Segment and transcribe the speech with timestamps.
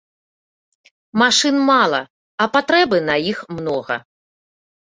[1.23, 2.01] Машын мала,
[2.45, 3.95] а патрэбы на іх многа.